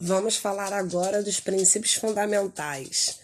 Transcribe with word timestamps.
Vamos 0.00 0.36
falar 0.36 0.72
agora 0.72 1.22
dos 1.22 1.38
princípios 1.38 1.94
fundamentais. 1.94 3.20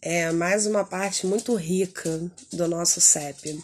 É 0.00 0.32
mais 0.32 0.66
uma 0.66 0.84
parte 0.84 1.26
muito 1.26 1.54
rica 1.54 2.20
do 2.52 2.66
nosso 2.66 3.00
CEP. 3.00 3.62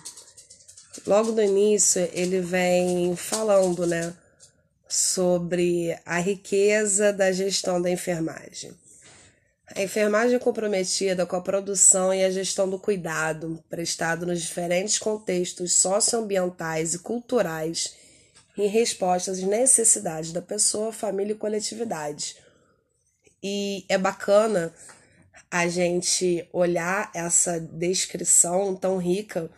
Logo 1.05 1.33
no 1.33 1.43
início, 1.43 2.09
ele 2.13 2.41
vem 2.41 3.17
falando, 3.17 3.87
né, 3.87 4.15
sobre 4.89 5.99
a 6.07 6.19
riqueza 6.19 7.13
da 7.13 7.33
gestão 7.33 7.83
da 7.83 7.91
enfermagem. 7.91 8.73
A 9.75 9.83
enfermagem 9.83 10.39
comprometida 10.39 11.27
com 11.27 11.37
a 11.37 11.41
produção 11.41 12.15
e 12.15 12.25
a 12.25 12.31
gestão 12.31 12.71
do 12.71 12.79
cuidado 12.79 13.63
prestado 13.69 14.25
nos 14.25 14.41
diferentes 14.41 14.99
contextos 14.99 15.75
socioambientais 15.75 16.95
e 16.95 17.01
culturais 17.01 17.98
em 18.59 18.67
resposta 18.67 19.31
às 19.31 19.41
necessidades 19.41 20.33
da 20.33 20.43
pessoa, 20.43 20.93
família 20.93 21.33
e 21.33 21.37
coletividade. 21.37 22.37
E 23.43 23.85
é 23.89 23.97
bacana 23.97 24.75
a 25.51 25.67
gente 25.69 26.47
olhar 26.53 27.11
essa 27.15 27.61
descrição 27.61 28.75
tão 28.75 28.99
rica, 28.99 29.51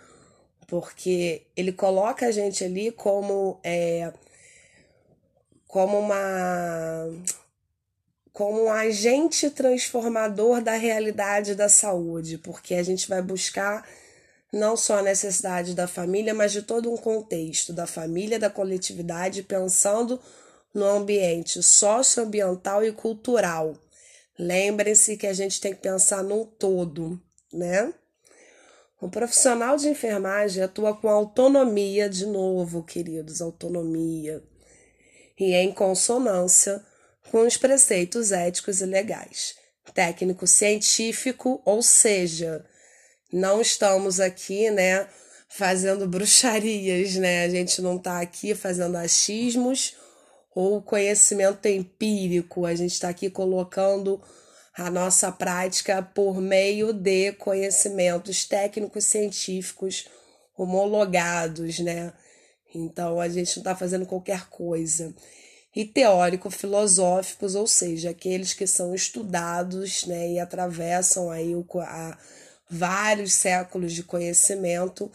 porque 0.67 1.43
ele 1.57 1.73
coloca 1.73 2.27
a 2.27 2.31
gente 2.31 2.63
ali 2.63 2.93
como 2.93 3.59
é, 3.65 4.13
como 5.67 5.99
uma 5.99 7.09
como 8.33 8.65
um 8.65 8.71
agente 8.71 9.51
transformador 9.51 10.63
da 10.63 10.73
realidade 10.73 11.55
da 11.55 11.69
saúde, 11.69 12.39
porque 12.39 12.75
a 12.75 12.83
gente 12.83 13.09
vai 13.09 13.21
buscar 13.21 13.87
não 14.53 14.77
só 14.77 14.99
a 14.99 15.03
necessidade 15.03 15.75
da 15.75 15.87
família, 15.87 16.35
mas 16.35 16.53
de 16.53 16.63
todo 16.63 16.93
um 16.93 16.97
contexto 16.97 17.73
da 17.73 17.87
família, 17.87 18.39
da 18.39 18.51
coletividade, 18.51 19.43
pensando 19.43 20.21
no 20.75 20.85
ambiente 20.85 21.63
socioambiental 21.63 22.85
e 22.85 22.93
cultural. 22.93 23.77
Lembrem-se 24.39 25.17
que 25.17 25.27
a 25.27 25.33
gente 25.33 25.61
tem 25.61 25.75
que 25.75 25.81
pensar 25.81 26.23
num 26.23 26.45
todo, 26.45 27.21
né? 27.53 27.93
O 29.01 29.09
profissional 29.09 29.77
de 29.77 29.89
enfermagem 29.89 30.63
atua 30.63 30.95
com 30.95 31.09
autonomia, 31.09 32.09
de 32.09 32.27
novo, 32.27 32.83
queridos, 32.83 33.41
autonomia, 33.41 34.43
e 35.39 35.53
é 35.53 35.63
em 35.63 35.73
consonância 35.73 36.85
com 37.31 37.47
os 37.47 37.57
preceitos 37.57 38.31
éticos 38.31 38.81
e 38.81 38.87
legais. 38.87 39.55
Técnico 39.95 40.47
científico, 40.47 41.63
ou 41.65 41.83
seja, 41.83 42.65
não 43.33 43.61
estamos 43.61 44.21
aqui, 44.21 44.71
né, 44.71 45.07
fazendo 45.49 46.07
bruxarias, 46.07 47.17
né? 47.17 47.45
A 47.45 47.49
gente 47.49 47.83
não 47.83 47.97
está 47.97 48.21
aqui 48.21 48.55
fazendo 48.55 48.97
achismos 48.97 49.97
ou 50.55 50.81
conhecimento 50.81 51.67
empírico, 51.67 52.67
a 52.67 52.75
gente 52.75 52.93
está 52.93 53.09
aqui 53.09 53.29
colocando 53.29 54.21
a 54.77 54.91
nossa 54.91 55.31
prática 55.31 56.03
por 56.03 56.41
meio 56.41 56.93
de 56.93 57.33
conhecimentos 57.33 58.45
técnicos 58.45 59.05
científicos 59.05 60.07
homologados, 60.57 61.79
né? 61.81 62.13
Então 62.75 63.21
a 63.21 63.29
gente 63.29 63.57
não 63.57 63.61
está 63.63 63.75
fazendo 63.75 64.07
qualquer 64.07 64.49
coisa. 64.49 65.15
E 65.75 65.85
teórico-filosóficos, 65.85 67.55
ou 67.55 67.67
seja, 67.67 68.11
aqueles 68.11 68.53
que 68.53 68.67
são 68.67 68.95
estudados 68.95 70.05
né, 70.05 70.33
e 70.33 70.41
atravessam 70.41 71.31
aí 71.31 71.55
o, 71.55 71.65
a, 71.79 72.19
vários 72.71 73.33
séculos 73.33 73.93
de 73.93 74.05
conhecimento 74.05 75.11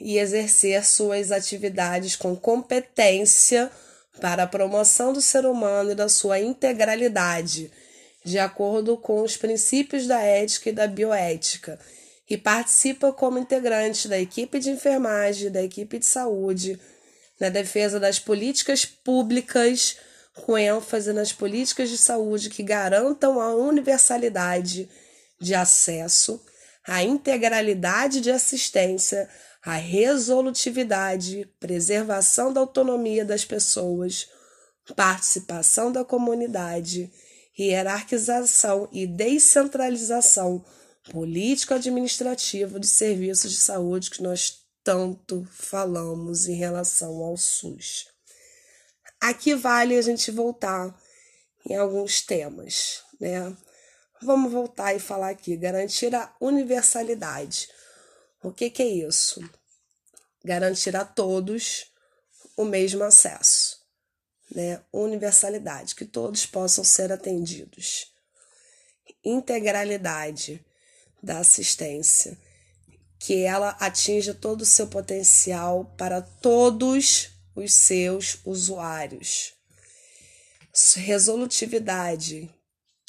e 0.00 0.18
exercer 0.18 0.84
suas 0.84 1.30
atividades 1.30 2.16
com 2.16 2.34
competência 2.34 3.70
para 4.20 4.42
a 4.42 4.46
promoção 4.46 5.12
do 5.12 5.22
ser 5.22 5.46
humano 5.46 5.92
e 5.92 5.94
da 5.94 6.08
sua 6.08 6.40
integralidade, 6.40 7.70
de 8.24 8.38
acordo 8.38 8.96
com 8.96 9.22
os 9.22 9.36
princípios 9.36 10.06
da 10.06 10.20
ética 10.20 10.70
e 10.70 10.72
da 10.72 10.86
bioética, 10.86 11.78
e 12.28 12.36
participa 12.36 13.12
como 13.12 13.38
integrante 13.38 14.08
da 14.08 14.18
equipe 14.18 14.58
de 14.58 14.70
enfermagem, 14.70 15.50
da 15.50 15.62
equipe 15.62 15.98
de 15.98 16.06
saúde, 16.06 16.80
na 17.38 17.48
defesa 17.48 18.00
das 18.00 18.18
políticas 18.18 18.84
públicas, 18.84 19.96
com 20.34 20.56
ênfase 20.56 21.12
nas 21.12 21.32
políticas 21.32 21.90
de 21.90 21.98
saúde 21.98 22.48
que 22.48 22.62
garantam 22.62 23.40
a 23.40 23.54
universalidade 23.54 24.88
de 25.40 25.54
acesso 25.54 26.42
a 26.86 27.02
integralidade 27.02 28.20
de 28.20 28.30
assistência, 28.30 29.28
a 29.62 29.74
resolutividade, 29.74 31.48
preservação 31.60 32.52
da 32.52 32.60
autonomia 32.60 33.24
das 33.24 33.44
pessoas, 33.44 34.28
participação 34.96 35.92
da 35.92 36.04
comunidade, 36.04 37.12
hierarquização 37.58 38.88
e 38.90 39.06
descentralização 39.06 40.64
político-administrativo 41.10 42.80
de 42.80 42.86
serviços 42.86 43.50
de 43.50 43.56
saúde 43.58 44.10
que 44.10 44.22
nós 44.22 44.62
tanto 44.84 45.46
falamos 45.52 46.48
em 46.48 46.54
relação 46.54 47.22
ao 47.22 47.36
SUS. 47.36 48.06
Aqui 49.20 49.54
vale 49.54 49.96
a 49.96 50.02
gente 50.02 50.30
voltar 50.32 50.96
em 51.68 51.76
alguns 51.76 52.20
temas, 52.20 53.02
né? 53.20 53.56
Vamos 54.22 54.52
voltar 54.52 54.94
e 54.94 55.00
falar 55.00 55.30
aqui, 55.30 55.56
garantir 55.56 56.14
a 56.14 56.32
universalidade. 56.40 57.68
O 58.40 58.52
que, 58.52 58.70
que 58.70 58.82
é 58.82 58.86
isso? 58.86 59.40
Garantir 60.44 60.94
a 60.94 61.04
todos 61.04 61.92
o 62.56 62.64
mesmo 62.64 63.02
acesso, 63.02 63.80
né? 64.54 64.80
Universalidade, 64.92 65.96
que 65.96 66.04
todos 66.04 66.46
possam 66.46 66.84
ser 66.84 67.10
atendidos. 67.10 68.12
Integralidade 69.24 70.64
da 71.20 71.38
assistência, 71.38 72.38
que 73.18 73.42
ela 73.42 73.70
atinja 73.80 74.32
todo 74.32 74.62
o 74.62 74.66
seu 74.66 74.86
potencial 74.86 75.84
para 75.96 76.22
todos 76.22 77.30
os 77.56 77.72
seus 77.72 78.38
usuários. 78.44 79.54
Resolutividade, 80.94 82.52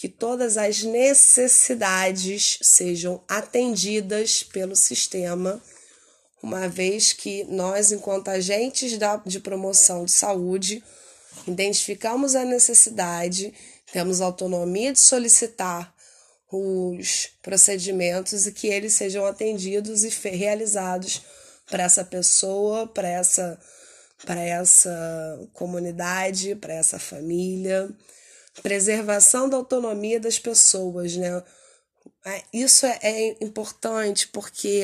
que 0.04 0.10
todas 0.10 0.58
as 0.58 0.84
necessidades 0.84 2.60
sejam 2.62 3.24
atendidas 3.26 4.44
pelo 4.44 4.76
sistema, 4.76 5.62
uma 6.42 6.68
vez 6.68 7.14
que 7.14 7.46
nós, 7.46 7.94
enquanto 7.94 8.28
agentes 8.28 9.00
de 9.26 9.40
promoção 9.40 10.04
de 10.04 10.12
saúde, 10.12 10.84
identificamos 11.48 12.36
a 12.36 12.44
necessidade, 12.44 13.54
temos 13.94 14.20
autonomia 14.20 14.92
de 14.92 15.00
solicitar 15.00 15.96
os 16.52 17.30
procedimentos 17.42 18.46
e 18.46 18.52
que 18.52 18.68
eles 18.68 18.92
sejam 18.96 19.26
atendidos 19.26 20.04
e 20.04 20.10
realizados 20.36 21.22
para 21.70 21.84
essa 21.84 22.04
pessoa, 22.04 22.88
para 22.88 23.08
essa 23.08 23.58
para 24.26 24.42
essa 24.42 25.50
comunidade, 25.54 26.56
para 26.56 26.74
essa 26.74 27.00
família 27.00 27.90
preservação 28.62 29.50
da 29.50 29.58
autonomia 29.58 30.20
das 30.20 30.38
pessoas, 30.38 31.16
né? 31.16 31.44
É, 32.26 32.44
isso 32.54 32.86
é, 32.86 33.00
é 33.02 33.44
importante 33.44 34.28
porque 34.28 34.84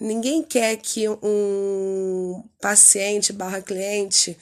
ninguém 0.00 0.42
quer 0.42 0.76
que 0.76 1.08
um 1.08 2.44
paciente 2.60 3.32
barra 3.32 3.62
cliente 3.62 4.36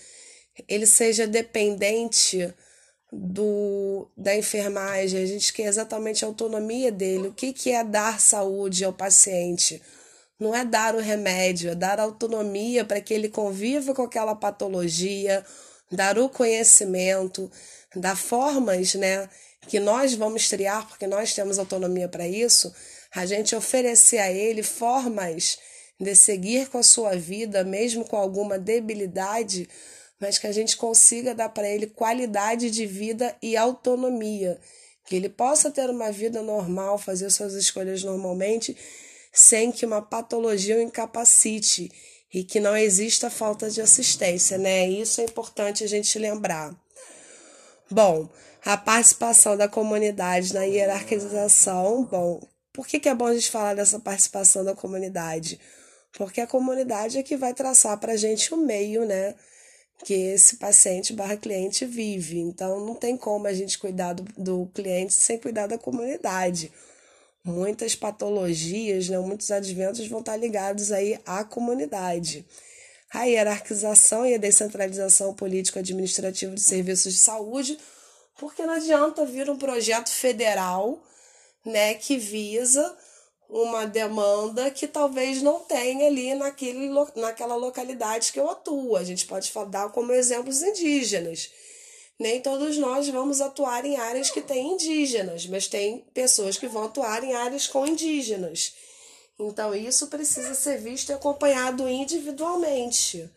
ele 0.68 0.86
seja 0.86 1.26
dependente 1.26 2.52
do 3.12 4.08
da 4.16 4.34
enfermagem. 4.34 5.22
A 5.22 5.26
gente 5.26 5.52
quer 5.52 5.64
exatamente 5.64 6.24
a 6.24 6.28
autonomia 6.28 6.90
dele. 6.90 7.28
O 7.28 7.32
que, 7.34 7.52
que 7.52 7.70
é 7.70 7.84
dar 7.84 8.20
saúde 8.20 8.84
ao 8.84 8.92
paciente? 8.92 9.82
Não 10.40 10.54
é 10.54 10.64
dar 10.64 10.94
o 10.94 11.00
remédio, 11.00 11.70
é 11.70 11.74
dar 11.74 12.00
autonomia 12.00 12.84
para 12.84 13.00
que 13.00 13.14
ele 13.14 13.28
conviva 13.28 13.94
com 13.94 14.02
aquela 14.02 14.34
patologia, 14.34 15.44
dar 15.92 16.18
o 16.18 16.28
conhecimento, 16.28 17.50
dar 17.94 18.16
formas, 18.16 18.94
né, 18.94 19.28
que 19.68 19.78
nós 19.78 20.14
vamos 20.14 20.48
criar, 20.48 20.88
porque 20.88 21.06
nós 21.06 21.34
temos 21.34 21.58
autonomia 21.58 22.08
para 22.08 22.26
isso, 22.26 22.74
a 23.14 23.26
gente 23.26 23.54
oferecer 23.54 24.18
a 24.18 24.32
ele 24.32 24.62
formas 24.62 25.58
de 26.00 26.16
seguir 26.16 26.68
com 26.68 26.78
a 26.78 26.82
sua 26.82 27.14
vida, 27.14 27.62
mesmo 27.62 28.04
com 28.04 28.16
alguma 28.16 28.58
debilidade, 28.58 29.68
mas 30.18 30.38
que 30.38 30.46
a 30.46 30.52
gente 30.52 30.76
consiga 30.76 31.34
dar 31.34 31.50
para 31.50 31.68
ele 31.68 31.86
qualidade 31.86 32.70
de 32.70 32.86
vida 32.86 33.36
e 33.42 33.56
autonomia, 33.56 34.58
que 35.04 35.14
ele 35.14 35.28
possa 35.28 35.70
ter 35.70 35.90
uma 35.90 36.10
vida 36.10 36.42
normal, 36.42 36.96
fazer 36.96 37.30
suas 37.30 37.54
escolhas 37.54 38.02
normalmente, 38.02 38.76
sem 39.32 39.72
que 39.72 39.86
uma 39.86 40.02
patologia 40.02 40.76
o 40.76 40.80
incapacite 40.80 41.90
e 42.32 42.44
que 42.44 42.60
não 42.60 42.76
exista 42.76 43.30
falta 43.30 43.70
de 43.70 43.80
assistência, 43.80 44.58
né? 44.58 44.88
Isso 44.88 45.20
é 45.20 45.24
importante 45.24 45.84
a 45.84 45.86
gente 45.86 46.18
lembrar. 46.18 46.74
Bom, 47.90 48.28
a 48.64 48.76
participação 48.76 49.56
da 49.56 49.68
comunidade 49.68 50.54
na 50.54 50.62
hierarquização. 50.62 52.04
Bom, 52.04 52.40
por 52.72 52.86
que, 52.86 53.00
que 53.00 53.08
é 53.08 53.14
bom 53.14 53.26
a 53.26 53.34
gente 53.34 53.50
falar 53.50 53.74
dessa 53.74 53.98
participação 53.98 54.64
da 54.64 54.74
comunidade? 54.74 55.60
Porque 56.12 56.40
a 56.40 56.46
comunidade 56.46 57.18
é 57.18 57.22
que 57.22 57.36
vai 57.36 57.54
traçar 57.54 57.98
para 57.98 58.12
a 58.12 58.16
gente 58.16 58.52
o 58.52 58.56
meio, 58.56 59.04
né? 59.04 59.34
que 60.04 60.14
esse 60.14 60.56
paciente 60.56 61.12
barra 61.12 61.36
cliente 61.36 61.86
vive. 61.86 62.38
Então, 62.38 62.84
não 62.84 62.94
tem 62.94 63.16
como 63.16 63.46
a 63.46 63.52
gente 63.52 63.78
cuidar 63.78 64.12
do, 64.12 64.24
do 64.36 64.66
cliente 64.74 65.14
sem 65.14 65.38
cuidar 65.38 65.66
da 65.66 65.78
comunidade. 65.78 66.72
Muitas 67.44 67.94
patologias, 67.94 69.08
né, 69.08 69.18
muitos 69.18 69.50
adventos 69.50 70.06
vão 70.06 70.20
estar 70.20 70.36
ligados 70.36 70.92
aí 70.92 71.18
à 71.26 71.42
comunidade. 71.42 72.46
A 73.12 73.24
hierarquização 73.24 74.24
e 74.24 74.34
a 74.34 74.38
descentralização 74.38 75.34
político-administrativa 75.34 76.54
de 76.54 76.62
serviços 76.62 77.14
de 77.14 77.18
saúde, 77.18 77.78
porque 78.38 78.64
não 78.64 78.74
adianta 78.74 79.26
vir 79.26 79.50
um 79.50 79.58
projeto 79.58 80.08
federal 80.08 81.02
né, 81.64 81.94
que 81.94 82.16
visa 82.16 82.96
uma 83.48 83.86
demanda 83.86 84.70
que 84.70 84.88
talvez 84.88 85.42
não 85.42 85.60
tenha 85.60 86.06
ali 86.06 86.34
naquele, 86.34 86.88
naquela 87.16 87.54
localidade 87.54 88.32
que 88.32 88.40
eu 88.40 88.48
atuo. 88.48 88.96
A 88.96 89.04
gente 89.04 89.26
pode 89.26 89.52
dar 89.68 89.90
como 89.90 90.12
exemplos 90.12 90.62
indígenas. 90.62 91.50
Nem 92.22 92.40
todos 92.40 92.78
nós 92.78 93.08
vamos 93.08 93.40
atuar 93.40 93.84
em 93.84 93.96
áreas 93.96 94.30
que 94.30 94.40
têm 94.40 94.74
indígenas, 94.74 95.44
mas 95.46 95.66
tem 95.66 96.04
pessoas 96.14 96.56
que 96.56 96.68
vão 96.68 96.84
atuar 96.84 97.24
em 97.24 97.34
áreas 97.34 97.66
com 97.66 97.84
indígenas. 97.84 98.74
Então, 99.36 99.74
isso 99.74 100.06
precisa 100.06 100.54
ser 100.54 100.78
visto 100.78 101.10
e 101.10 101.12
acompanhado 101.12 101.88
individualmente. 101.88 103.28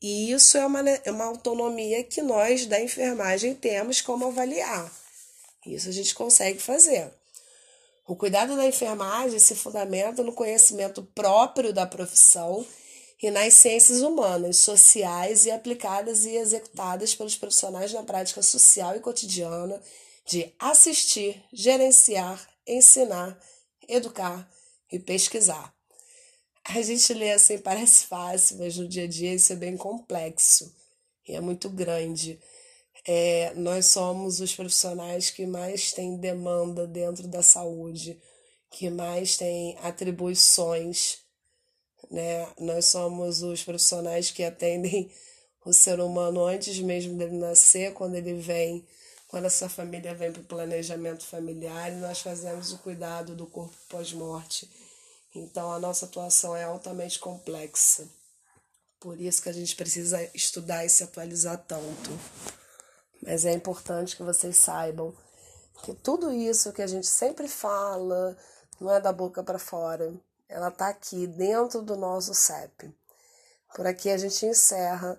E 0.00 0.30
isso 0.30 0.56
é 0.56 0.64
uma, 0.64 0.88
é 0.88 1.10
uma 1.10 1.24
autonomia 1.24 2.04
que 2.04 2.22
nós 2.22 2.64
da 2.64 2.80
enfermagem 2.80 3.56
temos 3.56 4.00
como 4.00 4.28
avaliar. 4.28 4.88
Isso 5.66 5.88
a 5.88 5.92
gente 5.92 6.14
consegue 6.14 6.60
fazer. 6.60 7.10
O 8.06 8.14
cuidado 8.14 8.54
da 8.54 8.66
enfermagem 8.66 9.40
se 9.40 9.56
fundamenta 9.56 10.22
no 10.22 10.32
conhecimento 10.32 11.02
próprio 11.12 11.72
da 11.72 11.88
profissão 11.88 12.64
e 13.22 13.30
nas 13.30 13.54
ciências 13.54 14.00
humanas, 14.00 14.58
sociais 14.58 15.44
e 15.44 15.50
aplicadas 15.50 16.24
e 16.24 16.36
executadas 16.36 17.14
pelos 17.14 17.36
profissionais 17.36 17.92
na 17.92 18.02
prática 18.02 18.42
social 18.42 18.96
e 18.96 19.00
cotidiana 19.00 19.80
de 20.26 20.52
assistir, 20.58 21.42
gerenciar, 21.52 22.48
ensinar, 22.66 23.38
educar 23.88 24.48
e 24.90 24.98
pesquisar. 24.98 25.74
A 26.64 26.80
gente 26.82 27.12
lê 27.12 27.32
assim, 27.32 27.58
parece 27.62 28.06
fácil, 28.06 28.58
mas 28.58 28.76
no 28.76 28.88
dia 28.88 29.04
a 29.04 29.08
dia 29.08 29.34
isso 29.34 29.52
é 29.52 29.56
bem 29.56 29.76
complexo 29.76 30.72
e 31.26 31.34
é 31.34 31.40
muito 31.40 31.68
grande. 31.68 32.40
É, 33.06 33.54
nós 33.54 33.86
somos 33.86 34.40
os 34.40 34.54
profissionais 34.54 35.30
que 35.30 35.46
mais 35.46 35.92
têm 35.92 36.16
demanda 36.16 36.86
dentro 36.86 37.26
da 37.28 37.42
saúde, 37.42 38.20
que 38.70 38.90
mais 38.90 39.36
têm 39.36 39.76
atribuições. 39.82 41.18
Né? 42.10 42.46
Nós 42.58 42.86
somos 42.86 43.42
os 43.42 43.62
profissionais 43.62 44.30
que 44.30 44.42
atendem 44.42 45.10
o 45.64 45.72
ser 45.72 46.00
humano 46.00 46.44
antes 46.44 46.78
mesmo 46.80 47.16
dele 47.16 47.38
nascer, 47.38 47.92
quando 47.94 48.16
ele 48.16 48.34
vem, 48.34 48.86
quando 49.28 49.44
essa 49.44 49.68
família 49.68 50.14
vem 50.14 50.32
para 50.32 50.42
o 50.42 50.44
planejamento 50.44 51.24
familiar, 51.24 51.92
e 51.92 51.96
nós 51.96 52.20
fazemos 52.20 52.72
o 52.72 52.78
cuidado 52.78 53.36
do 53.36 53.46
corpo 53.46 53.76
pós-morte. 53.88 54.68
Então 55.34 55.70
a 55.70 55.78
nossa 55.78 56.06
atuação 56.06 56.56
é 56.56 56.64
altamente 56.64 57.18
complexa. 57.18 58.08
Por 58.98 59.18
isso 59.20 59.42
que 59.42 59.48
a 59.48 59.52
gente 59.52 59.76
precisa 59.76 60.22
estudar 60.34 60.84
e 60.84 60.88
se 60.88 61.04
atualizar 61.04 61.56
tanto. 61.66 62.10
Mas 63.22 63.44
é 63.44 63.52
importante 63.52 64.16
que 64.16 64.22
vocês 64.22 64.56
saibam 64.56 65.14
que 65.84 65.94
tudo 65.94 66.32
isso 66.32 66.72
que 66.72 66.82
a 66.82 66.86
gente 66.86 67.06
sempre 67.06 67.48
fala 67.48 68.36
não 68.80 68.90
é 68.90 69.00
da 69.00 69.12
boca 69.12 69.42
para 69.42 69.58
fora. 69.58 70.12
Ela 70.50 70.68
está 70.68 70.88
aqui 70.88 71.26
dentro 71.26 71.80
do 71.80 71.96
nosso 71.96 72.34
CEP. 72.34 72.92
Por 73.74 73.86
aqui 73.86 74.10
a 74.10 74.18
gente 74.18 74.44
encerra 74.44 75.18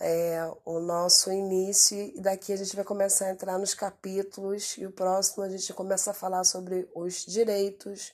é, 0.00 0.50
o 0.64 0.80
nosso 0.80 1.30
início 1.30 1.98
e 1.98 2.20
daqui 2.20 2.52
a 2.52 2.56
gente 2.56 2.74
vai 2.74 2.84
começar 2.84 3.26
a 3.26 3.30
entrar 3.30 3.58
nos 3.58 3.74
capítulos 3.74 4.76
e 4.78 4.86
o 4.86 4.90
próximo 4.90 5.44
a 5.44 5.48
gente 5.48 5.72
começa 5.74 6.10
a 6.10 6.14
falar 6.14 6.44
sobre 6.44 6.90
os 6.94 7.26
direitos 7.26 8.12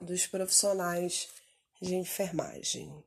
dos 0.00 0.26
profissionais 0.26 1.28
de 1.80 1.94
enfermagem. 1.94 3.04